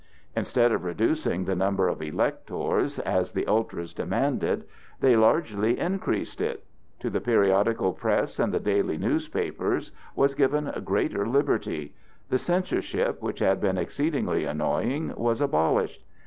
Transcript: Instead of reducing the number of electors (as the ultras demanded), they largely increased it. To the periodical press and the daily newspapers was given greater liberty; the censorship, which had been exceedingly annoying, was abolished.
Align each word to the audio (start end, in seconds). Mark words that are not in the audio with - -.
Instead 0.35 0.71
of 0.71 0.83
reducing 0.83 1.45
the 1.45 1.55
number 1.55 1.87
of 1.87 2.01
electors 2.01 2.97
(as 2.97 3.33
the 3.33 3.45
ultras 3.45 3.93
demanded), 3.93 4.65
they 4.99 5.15
largely 5.15 5.77
increased 5.77 6.41
it. 6.41 6.63
To 7.01 7.11
the 7.11 7.21
periodical 7.21 7.93
press 7.93 8.39
and 8.39 8.51
the 8.51 8.59
daily 8.59 8.97
newspapers 8.97 9.91
was 10.15 10.33
given 10.33 10.71
greater 10.85 11.27
liberty; 11.27 11.93
the 12.29 12.39
censorship, 12.39 13.21
which 13.21 13.37
had 13.37 13.61
been 13.61 13.77
exceedingly 13.77 14.43
annoying, 14.43 15.13
was 15.15 15.39
abolished. 15.39 16.03